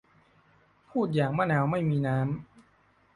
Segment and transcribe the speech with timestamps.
[0.89, 2.27] พูดอย่างมะนาวไม่มีน้ำ